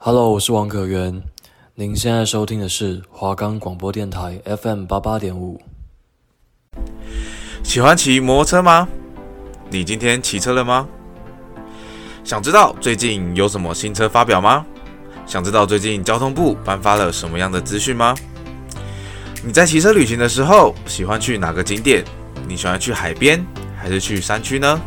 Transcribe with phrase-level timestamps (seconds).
[0.00, 1.20] Hello，我是王可元。
[1.74, 5.60] 您现在收听的是华冈广播电台 FM 八八点五。
[7.64, 8.86] 喜欢骑摩托车吗？
[9.68, 10.88] 你今天骑车了吗？
[12.22, 14.64] 想知道最近有什么新车发表吗？
[15.26, 18.14] 想知道最近交通部颁发了什么样的资讯吗？
[19.44, 22.04] 你在骑车旅行的时候，喜欢去哪个景点？
[22.46, 23.44] 你喜欢去海边
[23.76, 24.80] 还是去山区呢？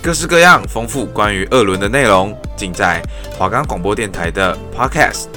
[0.00, 3.02] 各式各样丰富关于二轮的内容，尽在
[3.38, 5.28] 华冈广播电台的 Podcast、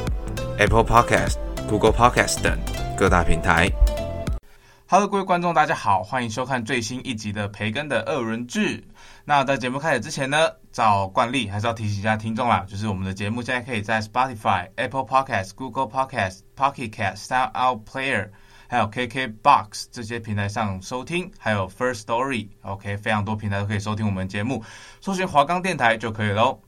[0.58, 1.36] Apple Podcast、
[1.68, 2.58] Google Podcast 等
[2.98, 3.70] 各大平台。
[4.88, 8.84] Hello，各位观众，大家好，欢迎收看最新一集的培根的二轮志。
[9.26, 18.30] 那在节目开始之前呢，照惯例还是要提醒一下听众啦，就是我们的节目现在可以在 Spotify、Apple Podcast、Google Podcast、Pocket Cast、SoundOut Player，
[18.68, 24.64] 还有 KK Box 这些平台上收听，还有 First Story，OK，非常多平台都可以收听我们节目，
[25.02, 26.60] 搜寻华冈电台就可以喽。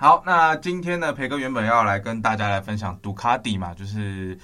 [0.00, 4.38] 好，那今天呢，培哥原本要来跟大家来分享杜卡迪嘛，就是。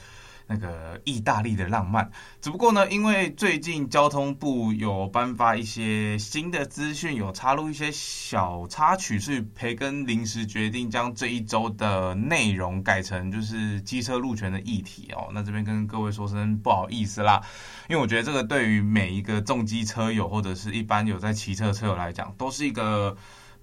[0.48, 2.08] 那个意大利的浪漫，
[2.40, 15.26] 只不过呢，因为最近交通部有颁发一些新的资讯，有插入一些小插曲，所以培根临时决定将这一周的内容改成就是机车路权的议题哦。
[15.32, 17.42] 那这边跟各位说声不好意思啦，
[17.88, 23.16] 因为我觉得这个对于每一个重机车友或者是一般有在骑车车友来讲，都是一个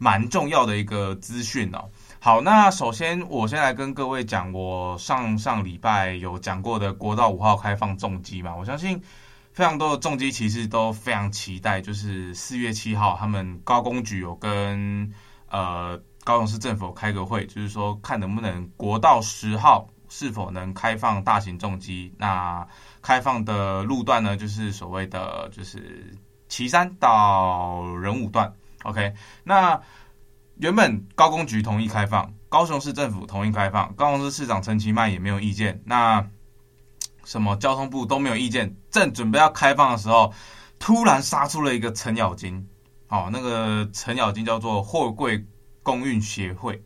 [0.04, 1.90] 蛮重要的一个资讯哦。
[2.20, 9.02] 好，那首先我先来跟各位讲，我上上礼拜有讲过的国道五号开放重机嘛，我相信
[9.54, 15.10] 非常多的重机骑士都非常期待，就是四月七号他们高工局有跟
[15.50, 22.68] 呃高雄市政府开个会，就是说看能不能国道十号是否能开放大型重机，那
[23.02, 26.14] 开放的路段呢，就是所谓的就是
[26.50, 28.54] 旗山到仁武段
[28.84, 29.82] ，OK，那。
[30.58, 36.30] 原本高工局同意开放，高雄市政府同意开放，高雄市市长陈其迈也没有意见，那
[37.26, 40.32] 什么交通部都没有意见，正准备要开放的时候，
[40.78, 42.70] 突然杀出了一个程咬金，
[43.08, 45.44] 哦，那个程咬金叫做货柜
[45.82, 46.84] 公运协会，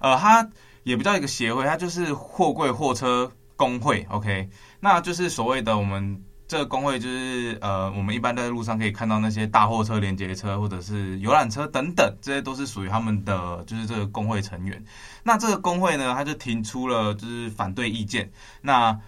[0.00, 0.48] 呃，它
[0.84, 4.48] 也不叫一个协会，它就是货柜货车工会，OK，
[4.78, 6.22] 那就是所谓的我们。
[6.52, 14.84] 这个工会就是呃，我们一般在路上可以看到那些大货车、连接车或者是游览车等等，这些都是属于他们的，就是这个工会成员。
[15.22, 18.30] 那这个工会呢，他就提出了就是反对意见。
[18.60, 19.00] 那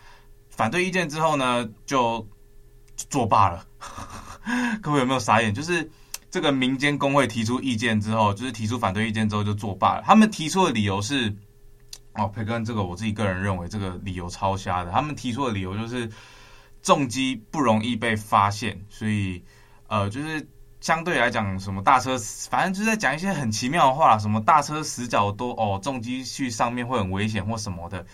[0.49, 2.27] 反对意见之后呢，就
[3.11, 3.67] 作罢了。
[4.81, 5.53] 各位有没有傻眼？
[5.53, 5.91] 就是
[6.31, 10.03] 这个民间工会提出意见之后，就是提出反对意见之后就作罢了。
[10.07, 11.37] 他们提出的理由是，
[12.15, 14.91] 哦，培根，这个我自己个人认为这个理由超瞎的。
[14.91, 16.09] 他们提出的理由就是。
[16.85, 19.43] 重机不容易被发现，所以，
[19.89, 20.47] 呃，就是
[20.83, 22.19] 相对来讲，什么大车，
[22.51, 28.05] 反正就是在讲一些很奇妙的话，什么大车死角多哦，重机去上面会很危险或什么的。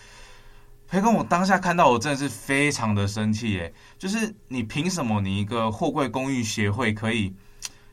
[0.87, 3.73] 培根，我当下看到，我真的是非常的生气耶！
[3.99, 7.35] 就是你凭什么，你一个货柜公寓协会可以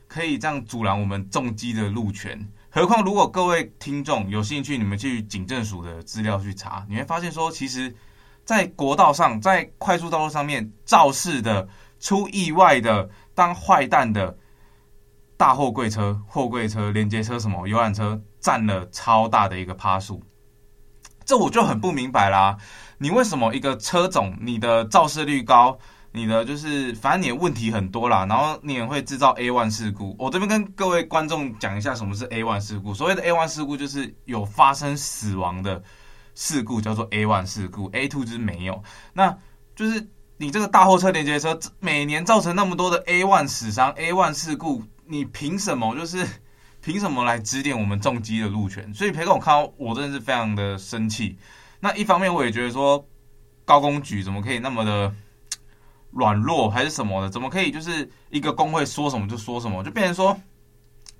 [0.07, 2.49] 可以这样阻拦我们重机的路权？
[2.69, 7.93] 何况如果各位听众有兴趣，你们去警政署的资料去查，你会发现说，其实。
[8.49, 14.35] 在国道上，在快速道路上面肇事的、出意外的、当坏蛋的
[15.37, 20.23] 大货柜车、货柜车、连接车什么游览车，占了超大的一个趴数。
[21.25, 22.57] 这我就很不明白啦，
[22.97, 25.77] 你为什么一个车种，你的肇事率高，
[26.11, 30.15] 你的就是反正你的问题很多啦，然后你也会制造 A one 事故。
[30.17, 32.95] 我这边跟各位观众讲一下什么是 A one 事故。
[32.95, 35.83] 所谓的 A one 事故，就是有发生死亡的。
[36.39, 38.81] 事故叫做 A one 事故，A two 就是没有。
[39.11, 39.37] 那
[39.75, 40.07] 就是
[40.37, 46.25] 你这个大货车连接车每年造成那么多的 A one 死伤，A one 事故，你凭什么就是
[46.81, 48.93] 凭什么来指点我们重机的路权？
[48.93, 51.37] 所以培根，我看到我真的是非常的生气。
[51.81, 53.05] 那一方面我也觉得说
[53.65, 55.13] 高公局怎么可以那么的
[56.11, 57.29] 软弱，还是什么的？
[57.29, 60.39] 怎么可以就是一个工会说什么就说什么，就变成说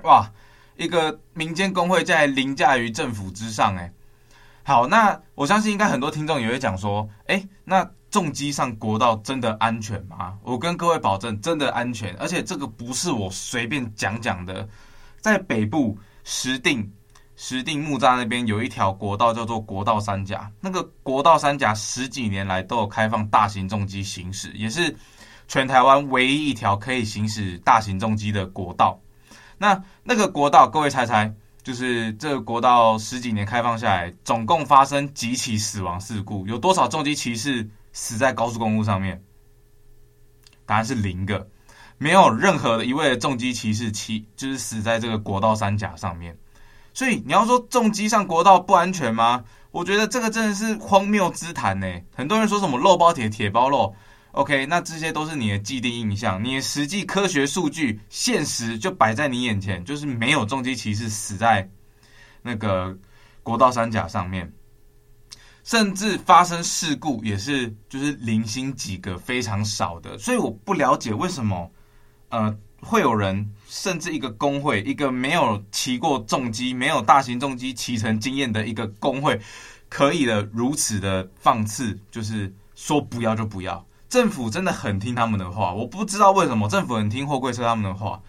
[0.03, 0.31] 哇，
[0.77, 3.93] 一个民间工会在凌驾于政府之上，欸，诶
[4.69, 10.37] 好，那我相信应该很多听众也会讲说，诶，那重机上国道真的安全吗？
[10.43, 14.69] 我跟各位保证，真的安全，而且这个不是我随便讲讲的。
[15.21, 16.87] 在北部石碇、
[17.35, 24.95] 石碇木栅那边有一条国道叫做国道三甲，那个国道三甲十几年来都有开放大型重机行驶，也是
[25.47, 29.01] 全台湾唯一一条可以行驶大型重机的国道。
[29.57, 31.33] 那那个国道，各位猜猜？
[31.61, 36.47] 就是这个国道十几年开放下来，总共发生几起死亡事故？
[36.47, 39.23] 有多少重机骑士死在高速公路上面？
[40.65, 41.49] 答案是零个，
[41.97, 46.37] 没有任何的一位重机骑士骑就是死在这个国道三甲上面。
[46.93, 49.43] 所以你要说重机上国道不安全吗？
[49.71, 51.87] 我觉得这个真的是荒谬之谈呢。
[52.15, 53.95] 很多人说什么肉包铁，铁包肉
[54.31, 56.43] ，OK，那这些都是你的既定印象。
[56.43, 61.69] 你的实际科学数据，现实就摆在你眼前，就是没有重机骑士死在
[62.41, 62.97] 那个
[63.43, 64.53] 国道三甲上面，
[65.63, 70.17] 甚至发生事故也是就是零星几个，非常少的。
[70.17, 71.71] 所以我不了解为什么，
[72.29, 72.57] 呃。
[72.81, 79.37] 会有人甚至一个工会，一个没有骑过重机、没有大型重机骑乘经验的一个工会，
[79.89, 83.85] 可以的如此的放肆，就是说不要就不要。
[84.09, 88.21] 政府真的很听他们的话，我不知道为什么政府很听货柜车他们的话。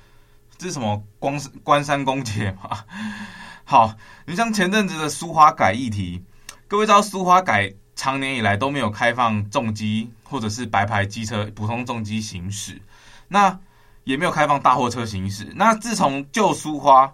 [0.58, 2.84] 这是什么关关山公铁吗？
[3.64, 3.94] 好，
[4.26, 6.22] 你像前阵子的苏花改议题，
[6.68, 12.80] 各位知道苏花改长年以来都没有开放重机或者是白牌机车普通重机行驶，
[13.28, 13.58] 那。
[14.04, 15.52] 也没有开放大货车行驶。
[15.54, 17.12] 那自从旧苏花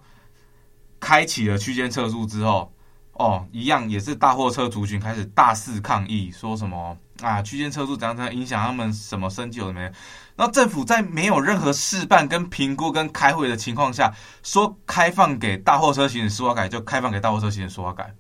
[1.01, 2.73] 开启了区间测速之后，
[3.13, 9.91] 哦，一样也是大货车族群开始大肆抗议，说什么啊区间车速怎样怎样影响他们什么生计有没有？
[10.37, 18.15] 然后政府在没有任何试办、跟评估、跟开会的情况下，说开放给大货车行驶苏花改就开放给大货车行驶苏花改，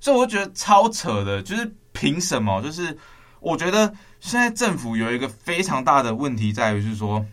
[0.00, 2.60] 所以我觉得超扯的，就是凭什么？
[2.62, 2.96] 就是
[3.40, 7.24] 我觉得现在政府有一个非常大的问题在于，就是说。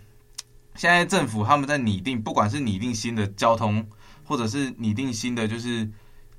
[0.76, 3.84] 现在政府他们在拟定，不管是拟定新的交通，
[4.24, 5.90] 或者是拟定新的，就是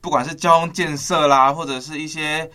[0.00, 2.48] 不管是交通建设啦，或者是一些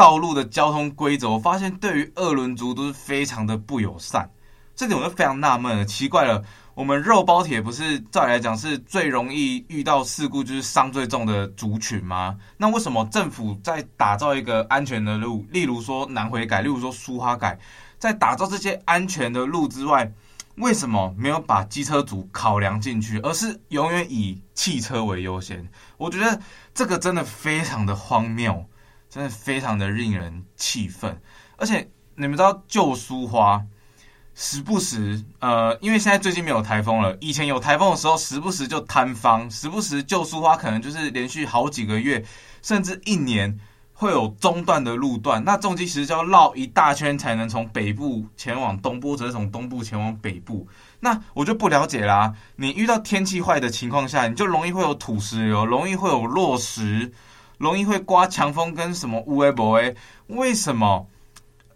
[0.00, 4.30] 道路的交通规则，我发现对于二轮族都是非常的不友善。
[4.74, 6.42] 这点我就非常纳闷了，奇怪了，
[6.72, 12.34] 我们肉包铁不是照理来讲是最容易遇到事故，就是伤最重的族群吗？
[12.56, 17.58] 那为什么政府在打造一个安全的路，例如说南回改，例如说苏花改，
[17.98, 20.10] 在打造这些安全的路之外，
[20.54, 25.68] 为什么没有把机车族考量进去，而是永远以汽车为优先？
[25.98, 26.40] 我觉得
[26.72, 28.64] 这个真的非常的荒谬，
[29.10, 31.20] 真的非常的令人气愤。
[31.56, 33.62] 而且你们知道旧书花
[34.34, 42.24] 时不时，呃，因为现在最近没有台风了，以前有台风的时候，时不时就坍方，时不时旧书花可能就是连续好几个月，
[42.62, 43.60] 甚至一年。
[43.92, 50.66] 会有中断的路段，那重机其实就要绕一大圈才能从北部前往东部，或者是从东部前往北部。
[51.00, 57.12] 那我就不了解啦、你遇到天气坏的情况下，你就容易会有土石流，容易会有落石，
[57.60, 59.94] 容易会刮强风跟什么乌龟伯诶？
[60.28, 61.06] 为什么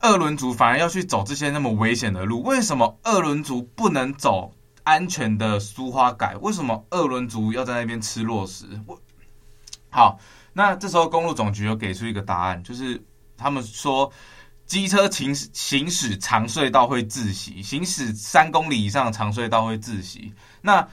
[0.01, 2.43] 二轮族反而要去走这些那么危险的路？
[2.43, 6.35] 为什么二轮族不能走安全的苏花改？
[6.39, 8.65] 为什么二轮族要在那边吃落石？
[8.87, 8.99] 我
[9.91, 10.19] 好。
[10.57, 13.05] 那这时候公路总局有给出一个答案，就是
[13.37, 14.11] 他们说
[14.67, 20.33] 机车行行驶长隧道会自熄，行驶三公里以上的长隧道会自熄。
[20.63, 20.89] 那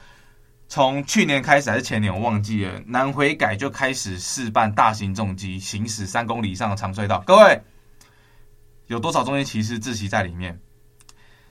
[0.72, 7.22] 从去年开始还是前年我忘记了，南回改就开始试办大型重机行驶三公里以上的长隧道。
[7.26, 7.62] 各位
[8.86, 10.58] 有多少中间骑士自熄在里面？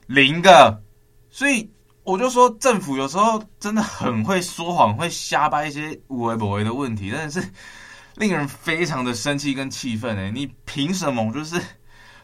[0.08, 0.82] 零个。
[1.30, 1.70] 所以
[2.02, 7.48] 我就说政府有时候真的很会说谎，会瞎掰一些无为不为的问题，真的是。
[8.16, 11.62] 令人非常的生气跟气愤哎，你凭什么就是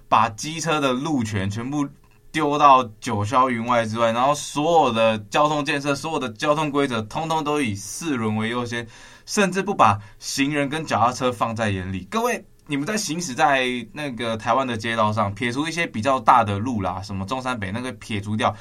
[0.10, 1.88] 把机车的路权全部
[2.32, 8.88] 丢到九霄云外之外，然后所有的交通建设、所有的交通规则，通通都以四轮为优先，
[9.26, 12.08] 甚至不把行人跟脚踏车放在眼里。
[12.12, 18.56] 各位，你们在行驶在那个台湾的街道上，撇除一些比较大的路啦，什么中山北那个撇除掉，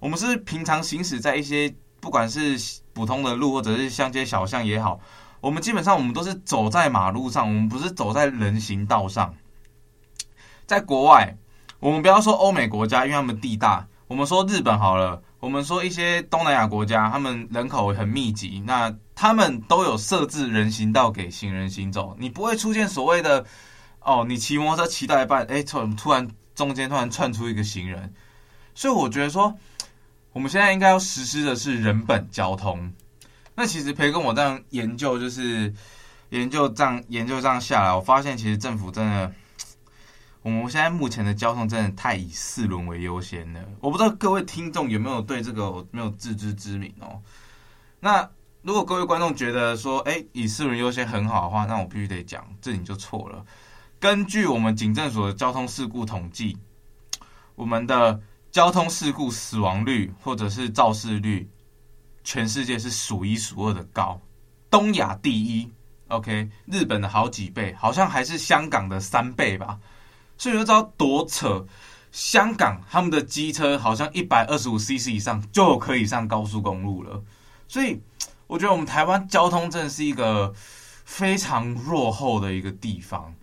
[0.00, 5.00] 我们是平常行驶在一些不管是普通的路或者是乡间小巷也好。
[5.40, 9.34] 我们基本上，我们都是走在马路上，我们不是走在人行道上。
[10.66, 11.36] 在国外，
[11.80, 13.86] 我们不要说欧美国家，因为他们地大。
[14.08, 22.16] 我们说日本好了，我们说一些东南亚国家，他们人口很密集，那他们都有设置人行道给行人行走。
[22.18, 23.44] 你不会出现所谓的
[24.00, 28.12] 哦，你骑摩托车骑到一半，哎，突突然中间突然窜出一个行人。
[28.74, 29.54] 所以我觉得说，
[30.32, 32.92] 我们现在应该要实施的是人本交通。
[33.54, 35.74] 那其实培根我这样研究，就是
[36.30, 39.32] 研究这样研究这样下来，我发现其实政府真的，
[40.56, 43.60] 我们现在目前的交通真的太以四轮为优先了。
[43.80, 47.20] 我不知道各位听众有没有对这个没有自知之明哦。
[48.00, 48.28] 那
[48.62, 53.44] 如果各位观众觉得说，哎，以四轮优先很好的话，那我必须得讲，这你就错了。
[54.00, 56.56] 根据我们警政所的交通事故统计，
[57.54, 61.48] 我们的交通事故死亡率或者是肇事率。
[62.24, 64.20] 全世界是数一数二的高，
[64.68, 65.72] 东亚第一
[66.08, 69.78] ，OK，日本的好几倍，好像还是香港的三倍吧。
[70.38, 71.66] 所以你就知道多扯。
[72.10, 77.22] 香港他们的机车好像一百二十五 CC 以上就可以上高速公路了。
[77.68, 78.00] 所以
[78.46, 80.54] 我觉得我们台湾交通真的是一个
[81.04, 83.34] 非常落后的一个地方。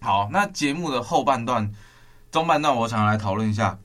[0.00, 1.72] 好，那节目的后半段、
[2.30, 3.78] 中半段，我想要来讨论一下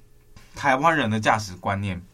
[0.54, 2.06] 台湾人的驾驶观念。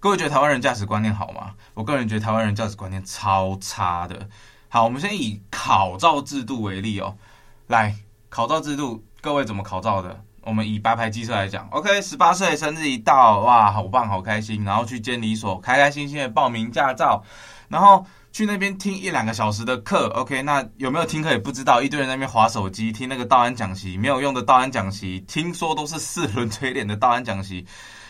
[0.00, 1.54] 各位觉得台湾人驾驶观念好吗？
[1.74, 4.28] 我个人觉得台湾人驾驶观念超差的。
[4.68, 7.18] 好，我们先以考照制度为例哦。
[7.66, 7.96] 来，
[8.28, 10.20] 考照制度，各位怎么考照的？
[10.42, 17.22] 我们以白牌机车来讲，OK，十八岁生日一到，哇，好棒，好开心，然后去监理所，开开心心的报名驾照，
[17.68, 27.66] 然后去那边听一两个小时的课，OK，那有没有听课也不知道，一堆人那边滑手机听那个道安讲习，没有用的道安讲习，听说都是四轮锤脸的道安讲习。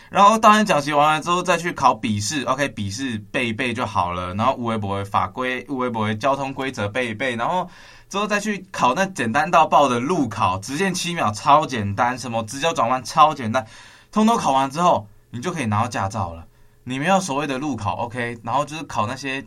[0.09, 4.33] 然后当然讲习完了之后再去考笔试，OK，笔试背一背就好了。
[4.33, 7.35] 然后有的没的法规，有的没的交通规则背一背。
[7.35, 7.69] 然后
[8.09, 13.65] 之后再去考那简单到爆的路考，直线七秒超简单，什么直角转弯超简单，
[14.11, 16.45] 通通考完之后，你就可以拿到驾照了。
[16.83, 19.45] 你没有所谓的路考，OK，然后就是考那些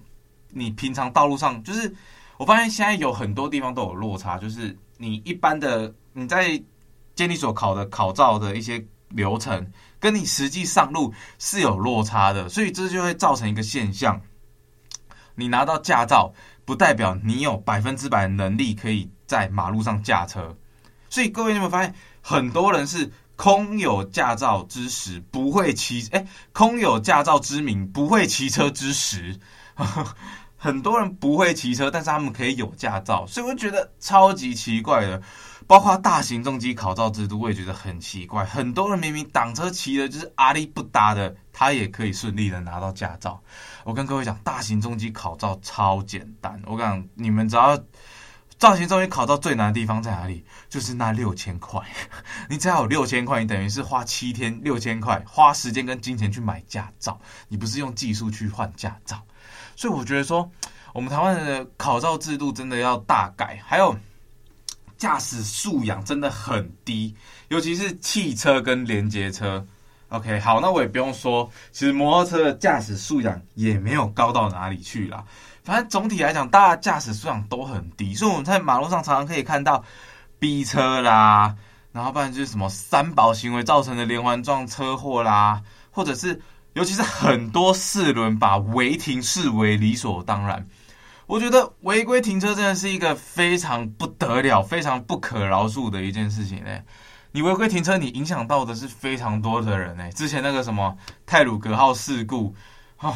[0.50, 1.92] 你平常道路上，就是
[2.38, 6.62] 我发现现在有很多地方都有落差，就是你一般的你在
[7.16, 9.72] 监理所考的考照的一些流程。
[9.98, 14.20] 跟你实际上路是有落差的，所以这就会造成一个现象：
[15.36, 16.32] 你拿到驾照，
[16.64, 20.56] 不代表你有百分之百能力可以在马路上驾车。
[21.08, 29.38] 所以各位你有没有发现，很多人是空有驾照之实不会骑，哎，空有驾照之名不会骑车之实。
[30.56, 35.20] 很多人不会骑车，但是他们可以有驾照，所以我觉得超级奇怪的。
[35.66, 38.44] 包括大型重机考照制度，我也觉得很奇怪。
[38.44, 43.42] 很多人明明挡车骑的就是阿里不搭的，他也可以顺利的拿到驾照。
[43.84, 46.62] 我跟各位讲，大型重机考照超简单。
[46.66, 47.76] 我讲你们只要
[48.58, 50.44] 大型重机考照最难的地方在哪里？
[50.68, 51.80] 就是那六千块。
[52.48, 59.22] 你只要有六千块，你等于是花七天六千块，花时间跟金钱去买驾照，你不是用技术去换驾照。
[59.76, 60.50] 所以我觉得说，
[60.92, 63.62] 我们台湾的考照制度真的要大改。
[63.66, 63.96] 还有。
[64.98, 67.12] 驾驶素养真的很低，
[67.48, 69.66] 尤其是汽车跟连结车。
[70.12, 75.24] OK，好，那我也不用说，其实摩托车的驾驶素养也没有高到哪里去啦。
[75.64, 79.82] 反正总体来讲，大家驾驶素养都很低，所以我们在马路上常常可以看到
[80.38, 81.56] 逼车啦，
[81.92, 86.38] 然后不然就是什么三宝行为造成的连环撞车祸啦，或者是
[86.74, 90.68] 尤其是很多四轮把违停视为理所当然。
[91.26, 96.70] 我觉得违规停车真的是一个非常不得了、非常不可饶恕的一件事情呢。
[97.32, 100.12] 你违规停车，你影响到的是非常多的人呢。
[100.12, 100.96] 之前那个什么
[101.26, 102.54] 泰鲁格号事故，
[103.00, 103.14] 哦，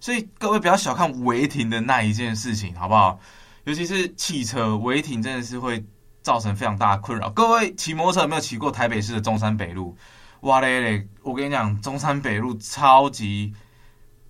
[0.00, 3.20] 所以各位不要小看违停的那一件事情，好不好？
[3.64, 5.84] 尤其是汽车违停，真的是会
[6.22, 7.28] 造成非常大的困扰。
[7.30, 9.96] 各位骑摩托车有没有骑过台北市的中山北路？
[10.40, 11.08] 哇嘞嘞！
[11.22, 13.52] 我跟你讲，中山北路超级。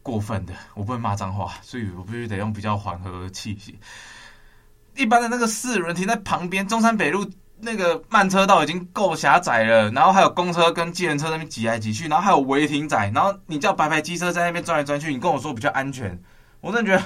[0.01, 3.79] 过分的，我不会骂脏话，所以我必须得用比较缓和的气息。
[4.97, 16.23] 一般的那个四轮停在旁边，中山北路那个慢车道已经够狭窄了，然后还有公车跟计程车那边挤来挤去，然后还有违停仔，然后你叫白牌机车在那边转来转去，你跟我说比较安全，
[16.61, 17.03] 我真的觉得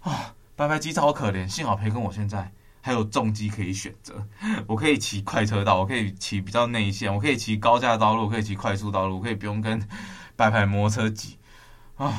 [0.00, 0.12] 啊、哦，
[0.54, 1.48] 白牌机超可怜。
[1.48, 4.26] 幸好培根我现在还有重机可以选择，
[4.66, 9.80] 我可以骑快车道，我可以骑比较内线，我可以骑高架道路，我可以骑快速道路，我可以不用跟
[10.36, 11.38] 白牌摩托车挤
[11.96, 12.12] 啊。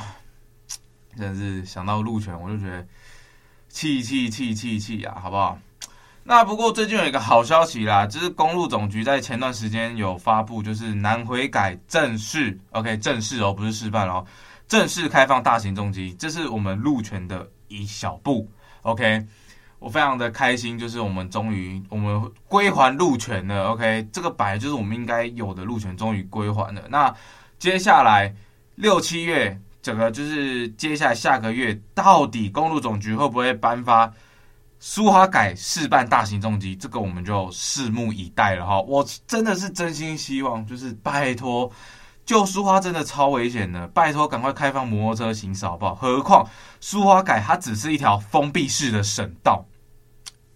[1.17, 2.85] 真的是想到路权，我就觉得
[3.69, 5.57] 气气气气气啊，好不好？
[6.29, 14.25] 那不过最近有一个好消息啦，就是公路总局在前段时间有发布，就是南回改正式，OK，正式哦，不是示范哦，
[14.67, 18.45] 正式开放大型重机，这是我们路权的一小步
[18.81, 19.25] ，OK，
[19.79, 26.81] 我非常的开心，就是我们终于我们归还路权了，OK，这个本来就是我们应该有的路权，终于归还了。
[26.89, 27.15] 那
[27.57, 28.35] 接下来
[28.75, 29.57] 六七月。
[29.79, 34.11] 整个就是接下来下个月，到底公路总局会不会颁发
[34.79, 36.75] 苏花改试办大型重机？
[36.75, 38.81] 这个我们就拭目以待了哈。
[38.81, 41.71] 我真的是真心希望，就是拜托，
[42.25, 45.95] 救苏花真的超危险的，拜托赶快开放摩托车行驶好不好？
[45.95, 46.47] 何况
[46.79, 49.65] 苏花改它只是一条封闭式的省道。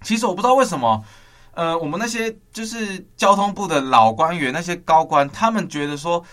[0.01, 1.03] 其实我不知道为什么，
[1.53, 6.23] 呃，我们那些就是交通部的老官员，那些高官，他们觉得说。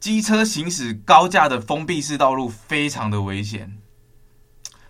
[0.00, 3.78] 机车行驶高架的封闭式道路非常的危险，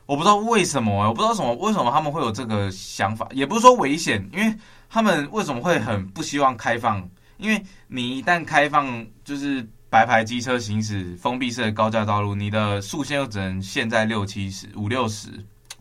[0.07, 4.55] 我不知道为什么，我不知道什么为什么他们会有这个想法，也不是说危险，因为
[4.89, 7.09] 他们为什么会很不希望开放？
[7.37, 15.29] 因为你一旦开放，就是白牌机车行驶封闭式的高架道路，你的速限又只能限在六七十、五六十、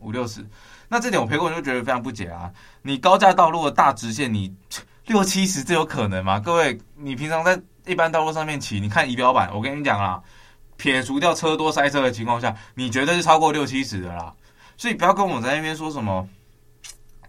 [0.00, 0.44] 五六十，
[0.88, 2.50] 那这点我陪过人就觉得非常不解啊！
[2.82, 4.54] 你高架道路的大直线，你
[5.06, 6.40] 六七十，这有可能吗？
[6.40, 7.60] 各位，你平常在。
[7.86, 10.18] 一般道路上面骑，你看仪表板，我跟你讲啊，
[10.76, 14.34] 撇除掉车多塞车的情况下，你绝对是超过六七十的啦。
[14.76, 16.28] 所以不要跟我在那边说什么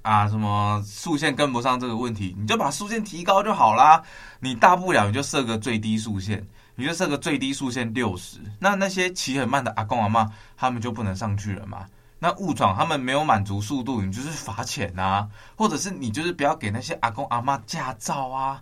[0.02, 4.04] 啊，什么速限跟不上这个问题，你就把速限提高就好啦。
[4.40, 11.86] 你大不了你就设个最低速限，你就设个最低速限六十，那那些骑很慢的阿公阿妈，他们就不能上去了嘛。
[12.20, 18.62] 那误闯他们没有满足速度，你就是罚钱呐，或者是你就是不要给那些阿公阿妈驾照啊。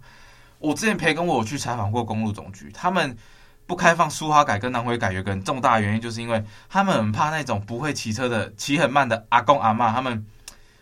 [0.59, 3.15] 我之前培根我去采访过公路总局，他们
[3.65, 10.25] 不开放苏花改跟南回改有个很重大的原因，就是因为他们很怕那种不会骑车的、骑很慢的阿公阿嬷，他们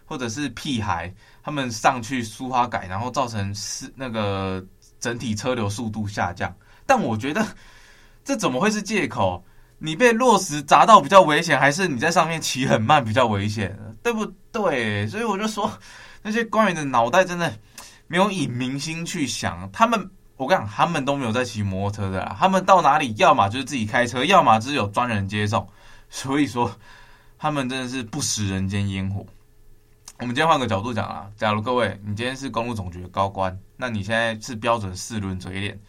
[0.05, 4.63] 或者是屁孩，他们上去苏花改，然后造成是那个
[5.00, 6.53] 整体车流速度下降。
[6.85, 7.45] 但我觉得
[8.25, 9.43] 这怎么会是借口？
[9.77, 13.77] 你被落石砸到比较危险，还是你在上面骑很慢比较危险？
[14.03, 15.07] 对不对？
[15.07, 15.71] 所以我就说，
[16.21, 17.53] 那些官员的脑袋真的。
[18.07, 20.11] 没有以民心去想，他们
[20.41, 25.69] 我跟你讲，他们都没有在骑摩托车的，他们到哪里，要么就是自己开车，要么就是有专人接送。
[26.10, 26.75] 所以说，
[27.38, 29.24] 他们真的是不食人间烟火。
[30.17, 35.79] 我们今天换个角度讲啊，假如各位你今天是公路总局的高官，那你现在是标准四轮嘴脸，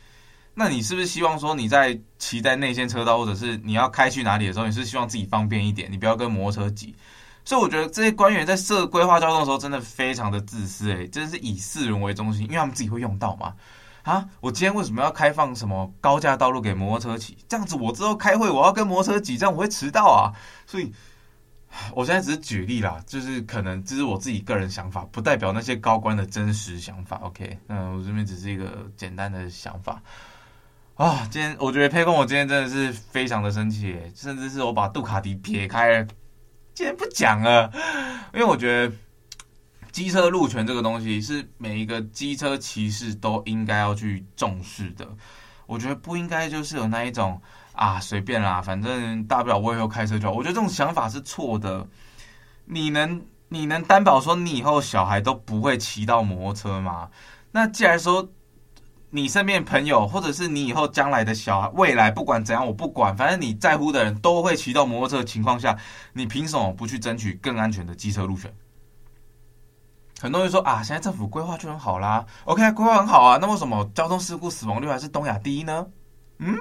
[0.52, 6.94] 那你是不是希望说你在骑在内线车道，或者是你要开去哪里的时候，你是希望自己方便一点，你不要跟摩托车挤？
[7.42, 13.54] 所以我觉得这些官员在设规划交通的时候，真的非常的自私，诶，真的是以四轮为中心，因为他们自己会用到嘛。
[14.02, 17.37] 啊，我今天为什么要开放什么高架道路给摩托车骑？
[17.49, 20.32] 这样子我之后开会我要跟摩托车挤，这样我会迟到啊。
[20.66, 20.92] 所以，
[21.94, 27.16] 我现在只是举例啦，就是可能这是我自己个人想法，不代表那些高官的真实想法。
[27.23, 30.02] OK，嗯，我这边只是一个简单的想法。
[30.97, 36.06] 啊，今天我觉得沛公，我今天真的是非常的生气，甚至是我把杜卡迪撇开了。
[36.75, 37.71] 今天不讲了，
[38.35, 38.94] 因为我觉得
[39.92, 45.06] 机车路权这个东西是每一个机车骑士都应该要去重视的。
[45.66, 47.40] 我觉得不应该就是有那一种
[47.75, 50.34] 啊，随便啦，反正大不了我以后开车就好。
[50.34, 51.87] 我觉得这种想法是错的。
[52.64, 57.11] 你能你能担保说你以后小孩都不会骑到摩托车吗？
[57.52, 58.28] 那既然说。
[59.14, 65.76] 你身边朋友，或者是你以后将来的小孩，未来不管怎样，我不管，反正你在乎的人都会骑到摩托车的情况下，
[66.14, 68.50] 你凭什么不去争取更安全的机车路权？
[70.22, 75.85] 很多人说啊，现在政府规划就很好啦，OK，规划很好啊，那为什么交通事故死亡率还是东亚第一呢？
[76.38, 76.56] 嗯，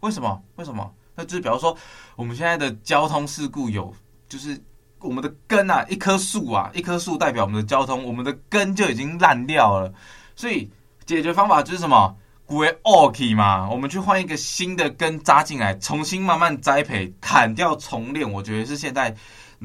[0.00, 0.42] 为什么？
[0.56, 0.90] 为什么？
[1.14, 1.76] 那就是比方说，
[2.16, 3.94] 我们现在的交通事故有，
[4.30, 4.58] 就是
[5.00, 9.92] 我们的根啊，一棵树啊，一棵树代表我们的交通，我们的根就已经烂掉了，
[10.34, 10.70] 所以。
[11.06, 12.16] 解决方法就是什么？
[12.46, 18.32] 归 OK 嘛，我们去换一个新的根扎进来，重新慢慢栽培，砍掉重练。
[18.32, 19.14] 我觉得是现在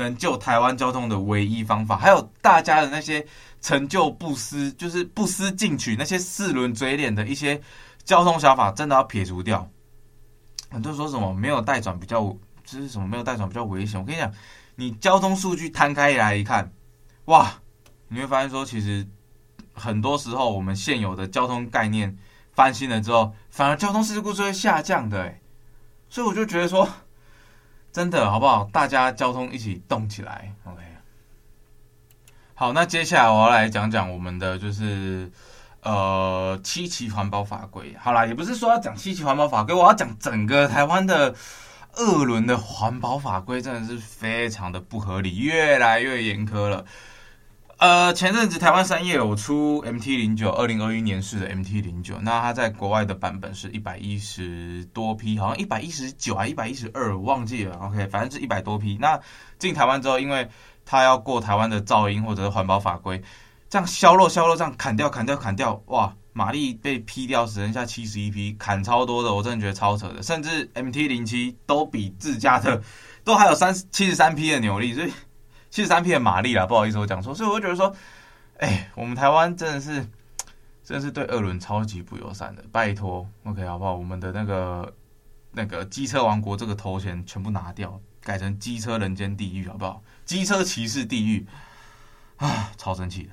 [0.04, 1.96] 能救台湾交通的唯一方法。
[1.98, 3.26] 还有大家的那些
[3.62, 7.62] 成就不思，就是不思进取，那些四轮嘴脸的一些
[8.04, 9.70] 交通想法，真的要撇除掉。
[10.72, 12.22] 很多说什么没有待转比较，
[12.64, 14.00] 就是什么没有待转比较危险。
[14.00, 14.34] 我跟你讲，
[14.76, 16.72] 你交通数据摊开来一看，
[17.26, 17.54] 哇，
[18.08, 19.08] 你会发现说其实。
[19.72, 22.14] 很多时候，我们现有的交通概念
[22.52, 25.40] 翻新了之后，反而交通事故是会下降的，哎，
[26.10, 26.86] 所以我就觉得说，
[28.00, 28.64] 真的好不好？
[28.72, 30.82] 大家交通一起动起来，OK。
[32.56, 35.30] 好，那接下来我要来讲讲我们的就是
[35.84, 37.94] 呃七期环保法规。
[38.00, 41.36] 好啦，也不是说要讲七期环保法规，我要讲整个台湾的
[41.98, 46.86] 二轮的环保法规，真的是非常的不合理，越来越严苛了。
[47.80, 57.78] 呃，前阵子台湾三叶有出 MT 零九，二零二一年式的 MT 零九，那它在国外的版本是一百一十多匹，好像一百一十九还一百一十二，我忘记了。
[57.78, 58.98] OK，反正是一百多匹。
[59.00, 59.18] 那
[59.58, 60.50] 进台湾之后，因为
[60.86, 63.24] 它要过台湾的噪音或者是环保法规，
[63.70, 70.22] 这样削弱削弱，这样砍掉砍掉砍掉，哇，马力被劈掉，只剩下七十一匹，砍超多的，我真的觉得超扯的。
[70.22, 72.82] 甚至 MT 零七都比自家的
[73.24, 75.14] 都还有三七十三匹的扭力，所以。
[75.70, 77.96] 七十三匹的马力啦，不好意思，我讲错，所以我就觉得说，
[78.58, 80.06] 哎、我们台湾真的是，
[80.84, 83.94] 真是对二轮超级不友善的，拜托，OK，好不好？
[83.94, 84.94] 我们的那个
[85.52, 90.02] 那个机车王国这个头衔全部拿掉，改成机车人间地狱，好不好？
[90.26, 91.46] 机车骑士地狱，
[92.38, 93.30] 啊，超生气的。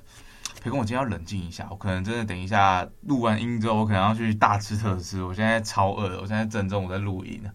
[0.62, 5.22] 沛公，我今天要冷静一下，我可能真的等一下录完音之后，我可能要去大吃特吃。
[5.22, 7.50] 我现在超饿的，我现在正中午在录音呢，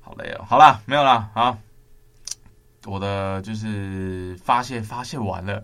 [0.00, 0.44] 好累哦。
[0.48, 1.56] 好啦，没有啦，好。
[2.84, 5.62] 我的就是发泄发泄完了，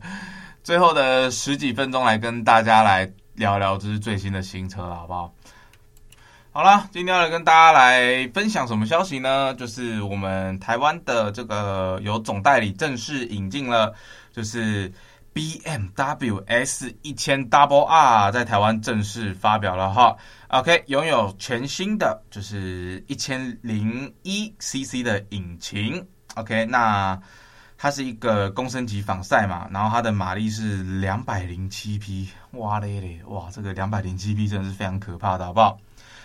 [0.63, 5.35] 最后的十几分钟来跟大家来聊聊，这是最新的新车了，好不好？
[6.53, 9.55] 好了，今天要来跟大家来分享什么消息呢？
[9.55, 13.95] 就是我们台湾的这个有总代理正式引进了，
[14.33, 14.93] 就是
[15.35, 20.17] BMW S 一千 Double R 在台湾正式发表了哈。
[20.49, 26.05] OK，拥有全新的就是一千零一 CC 的引擎。
[26.35, 27.19] OK，那
[27.77, 32.29] 它是一个公升级仿赛嘛，然后它的马力是两百零七匹。
[32.53, 35.79] 哇嘞嘞，哇，这个两百零七匹真的是非常可怕的，好不好？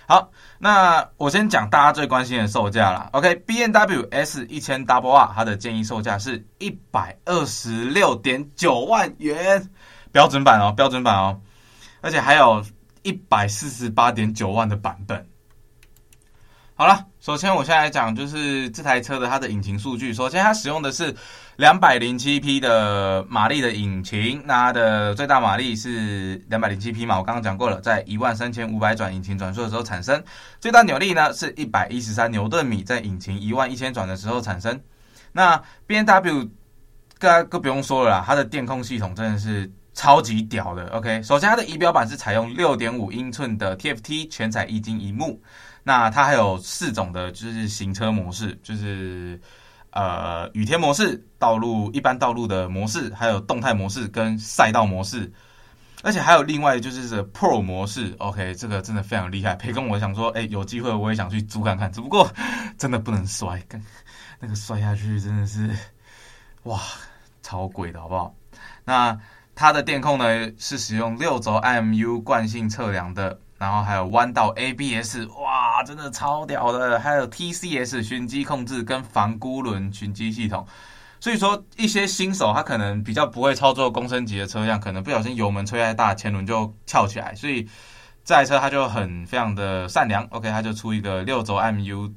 [0.05, 3.09] 好，那我先讲大家最关心的售价啦。
[3.13, 9.69] OK，BMW S 一千 Double R 它的建议售价是一百二十六点九万元，
[10.11, 11.39] 标准版哦，标准版哦，
[12.01, 12.63] 而且还有
[13.03, 15.25] 一百四十八点九万的版本。
[16.75, 20.11] 好了，首先我现在来讲就是这台车的它的引擎数据。
[20.11, 21.15] 首先它使用的是
[21.55, 30.21] 两百零七匹的马力的引擎，那它的最大马力是两百零七匹嘛，我刚刚讲过了，在一万三千五百转引擎转速的时候产生。
[30.59, 34.81] 最大扭力呢是一百一十三牛顿米，在引擎一万一千转的时候产生。
[35.31, 35.55] 那
[35.85, 36.49] B N W，
[37.19, 40.87] 更更不用说了啦，它的电控系统真的是超级屌的。
[40.87, 45.39] OK，首先它的仪表板是采用六点五英寸的 TFT 全彩液晶萤幕。
[45.85, 49.37] 那它还有四种的，就是行车模式，就是
[49.89, 55.29] 呃雨天模式、道路一般道路的模式，还有动态模式跟赛道模式，
[56.01, 58.15] 而且还有另外就是这 Pro 模式。
[58.19, 59.55] OK，这个真的非常厉害。
[59.55, 62.31] 培根，我想说，哎、有机会我也想去租看看，只不过
[62.77, 63.83] 真的不能摔，跟
[64.39, 65.69] 那个摔下去真的是
[66.63, 66.79] 哇
[67.41, 68.33] 超贵的，好不好？
[68.85, 69.19] 那
[69.53, 73.37] 它的电控呢是使用六轴 IMU 惯性测量的。
[73.59, 76.99] 然后还有弯道 ABS，哇，啊真的超屌的！
[76.99, 80.67] 还有 TCS 循迹控制跟防孤轮循迹系统，
[81.19, 87.67] 所以说一些新手他可能比较不会操作公升级的车辆，可能不小心油门吹太大，前轮就翘起来，所以
[88.23, 90.23] 这台车它就很非常的善良。
[90.25, 92.13] OK，它就出一个六轴 MU，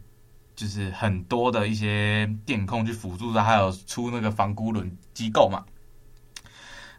[0.55, 5.65] 就是很多的一些电控去辅助它，还有出那个防孤轮机构嘛。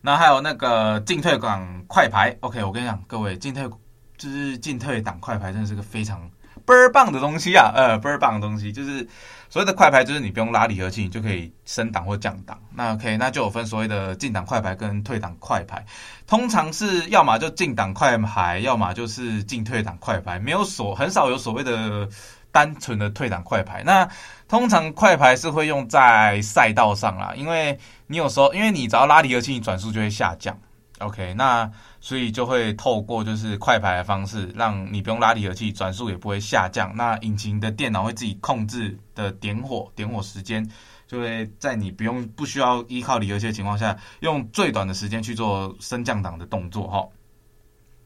[0.01, 3.69] 那还有那个进退档快排，OK，我跟你讲，各位进退。
[4.17, 6.27] 就是进退档快排，真的是个非常
[6.67, 7.71] 倍儿棒的东西啊！
[7.73, 9.07] 呃，倍儿棒的东西，就是
[9.49, 12.59] 所谓的快排，就是你不用拉离合器，你就可以升档或降档。
[12.75, 15.85] 那 OK，那就有分所谓的进档快排跟退档快排。
[16.27, 22.05] 通常是要么就进档快排，要么就是进退档快排，没有所很少有所谓的
[22.51, 23.81] 单纯的退档快排。
[23.85, 24.05] 那
[24.49, 30.59] 通常快排是会用在赛道上啦，因为你有时候因为你只要拉离合器，你转速就会下降。
[30.99, 31.71] OK，那。
[31.99, 36.95] 所以就会透过就是快排的方式，让你不用拉离合器，转速也不会下降。
[36.95, 40.65] 那引擎的电脑会自己控制的点火，点火时间
[41.05, 46.87] 就会在你不用不需要依靠离合器的情况下，用最短的时间去做升降档的动作。
[46.87, 47.09] 哈，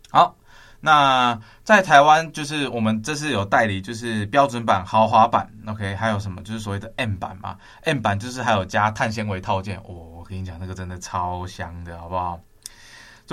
[0.09, 0.35] 好，
[0.79, 9.77] 那在台湾就是我们这次有代理，就是标准版、豪华版，OK，还有什么就是所谓的 M 版嘛？M 版就是还有加碳纤维套件。
[9.79, 12.39] 哦，我跟你讲，那个真的超香的，好不好？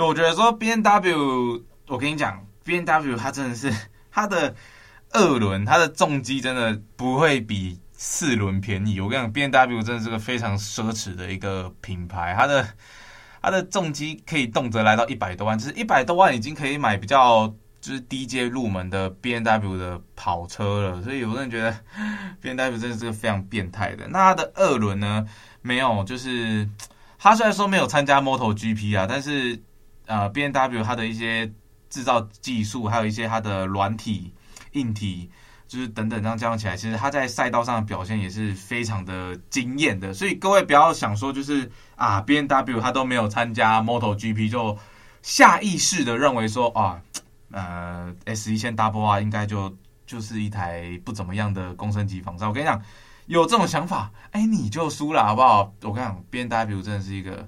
[0.07, 3.73] 我觉得说 B N W，我跟你讲，B N W 它真的是
[4.11, 4.55] 它的
[5.11, 8.99] 二轮，它的重机真的不会比四轮便宜。
[9.01, 12.67] 我跟你讲，B N W 真的是个非常奢侈的一个品牌，它的
[13.41, 21.03] 它的重机可以动辄来到一百多万，就是一百多万已经可以买比较就是低阶入门的 B N W 的跑车了。
[21.03, 21.77] 所以我真的觉得
[22.41, 24.07] B N W 真的是个非常变态的。
[24.07, 25.27] 那它的二轮呢，
[25.61, 26.69] 没有，就是
[27.17, 29.61] 它虽然说没有参加 MotoGP 啊，但是。
[30.09, 31.53] 呃，B N W 它的一些
[31.87, 34.33] 制造技术，还有一些它的软体、
[34.71, 35.29] 硬体，
[35.67, 40.11] 就是等等这样加起来，其实它在赛道上的表现也是非常的惊艳的。
[40.11, 44.75] 所以各位不要想说，就是啊，B N W 它都没有参加 MotoGP，就
[45.21, 46.99] 下意识的认为说啊，
[47.51, 52.47] 呃，S 一千 Double R 应该就就是一台不怎么样的公升级仿造。
[52.47, 52.81] 我跟你讲，
[53.27, 55.71] 有这种想法，哎，你就输了，好不好？
[55.83, 57.47] 我跟你讲，B N W 真的是一个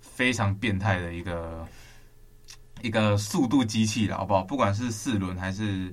[0.00, 1.64] 非常变态的一个。
[2.84, 4.42] 一个速度机器了，好不好？
[4.42, 5.90] 不管是四轮还是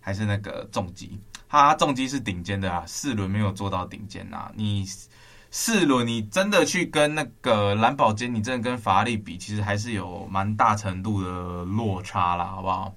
[0.00, 4.52] 还是那个重机，它重机是顶尖的啊，四轮没有做到顶尖呐。
[4.54, 4.86] 你
[5.50, 12.94] 四轮你真的去跟那个蓝宝坚尼，你真的跟法拉利比，其实还是有蛮大程度的落差啦，好不好？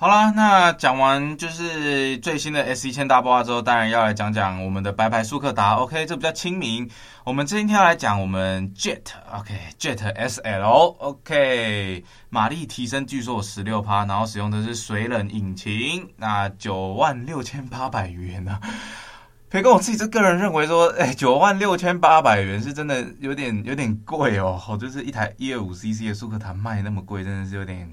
[0.00, 5.74] 好啦，那讲完就是最新的 S 一千 Double R 之后，当然要来讲讲我们的白牌速克达。
[5.74, 6.88] OK，这比较亲民。
[7.24, 18.70] 我们今天要来讲我们 Jet，OK，Jet、SL，OK，、OK, 马力提升据说有十六趴，然后使用的是水冷引擎，那九万六千八百元呢、啊？
[19.50, 27.92] 培根我自己这个人认为说，哎，九万六千八百元是真的有点有点贵哦，就是一台一二五 CC 的速克达卖那么贵，真的是有点。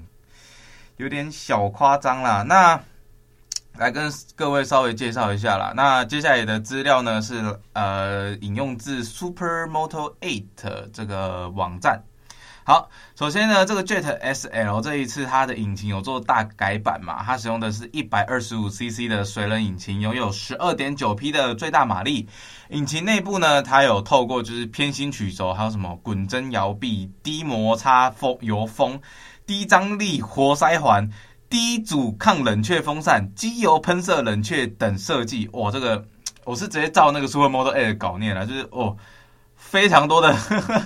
[0.96, 2.80] 有点小夸张啦，那
[3.76, 5.72] 来跟各位稍微介绍一下啦。
[5.76, 10.44] 那接下来的资料呢是呃引用自 Supermoto8
[10.92, 12.02] 这个网站。
[12.64, 22.28] 好，首先呢，这个 Jet SL 这一次它的引擎有做大改版嘛，它使用的是一百二十五 CC 的水冷引擎，拥有十二点九匹的最大马力。
[22.70, 29.00] 引擎内部呢，它有透过就是偏心曲轴，还有什么滚针摇臂、低摩擦风油封、
[29.46, 31.08] 低张力活塞环、
[31.48, 35.48] 低阻抗冷却风扇、机油喷射冷却等设计。
[35.52, 36.04] 哇，这个
[36.44, 38.96] 我是直接照那个 Supermoto 8稿念了，就是哦。
[39.58, 40.82] 非常多的，呵 呵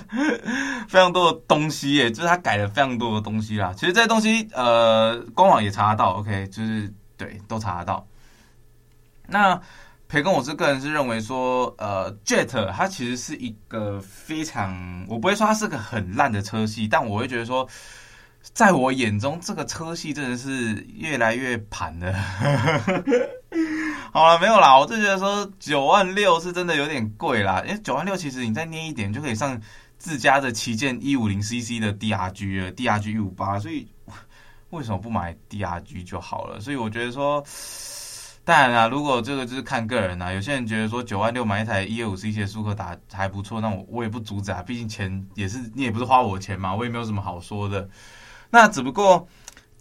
[0.87, 3.73] 非常多的东西耶，就是他改了非常多的东西啦。
[3.73, 8.07] 其实这些东西，呃，官网也查得到，OK，就是对，都查得到。
[9.27, 9.59] 那
[10.07, 17.67] 培根，我是个人是认为说，呃，Jet 它其实是一个非常，我不会说它是个很烂的车系，但我会觉得说，
[18.53, 22.13] 在我眼中，这个车系真的是越来越盘了。
[24.11, 29.61] 好了，没有啦，我就觉得说九万六是真的有点贵啦，因为九万六其实你再捏一点就可以上
[29.97, 33.87] 自家的旗舰一五零 CC 的 DRG 了，DRG 一五八，所以
[34.71, 36.59] 为什么不买 DRG 就好了？
[36.59, 37.41] 所以我觉得说，
[38.43, 47.89] 当然啦，如果这个就是看个人啦，有些人觉得说九万六买一台一二五 CC 的舒克达还不错，那我我也不阻止啊，毕竟钱也是你也不是花我钱嘛，我也没有什么好说的。
[48.51, 49.27] 那只不过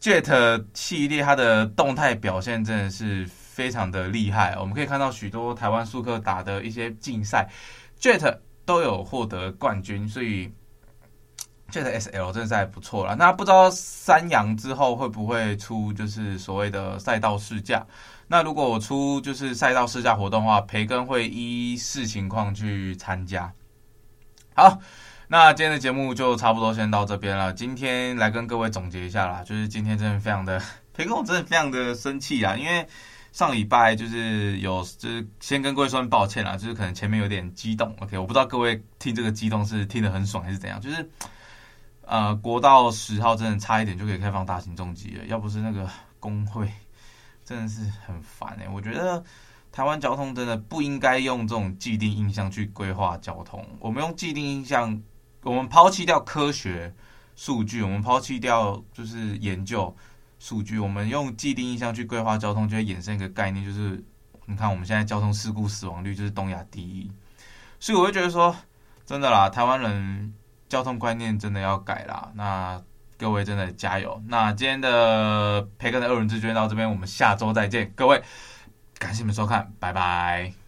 [0.00, 3.28] Jet 系列它的动态表现真的是。
[3.50, 7.46] 非常的厉害，我们可以看到许多台湾速克打的一些竞赛
[8.00, 10.50] ，Jet 都有获得冠军，所以
[11.70, 13.14] Jet SL 真的是还不错了。
[13.16, 17.86] 那不知道三阳之后会不会出就是所谓的赛道试驾？
[18.28, 23.52] 那如果我出就是赛道试驾活动的话，培根会依视情况去参加。
[24.54, 24.78] 好，
[25.32, 27.52] 那今天的节目就差不多先到这边了。
[27.54, 30.60] 今天来跟各位总结一下啦，就是今天真的非常的
[30.92, 32.84] 培根， 我真的非常的生气啊，因为。
[33.32, 41.08] 上礼拜就是有，就是先跟各位说抱歉啦，就是可能前面有点激动，OK，我不知道各位听这个激动是听得很爽还是怎样，就是
[42.04, 45.88] 呃，国道十号真的差一点就可以开放大型重机了，要不是那个
[46.18, 46.68] 工会，
[47.44, 49.22] 真的是很烦哎、我觉得
[49.70, 55.00] 台湾交通真的不应该用这种既定印象去规划交通，我们用既定印象，
[55.42, 56.94] 我们抛弃掉科学
[57.34, 59.96] 数据，我们抛弃掉就是研究。
[60.42, 64.02] 数据，我们用既定印象去规划交通，就会衍生一个概念，就是
[64.46, 67.12] 你看我们现在交通事故死亡率就是东亚第一，
[67.78, 68.56] 所以我会觉得说，
[69.04, 70.32] 真的啦，台湾人
[70.66, 72.32] 交通观念真的要改啦。
[72.34, 72.82] 那
[73.18, 74.18] 各位真的加油。
[74.28, 78.22] 那今天的培根的二轮之就到这边，我们下周再见，各位，
[78.98, 80.59] 感谢你们收看，拜拜。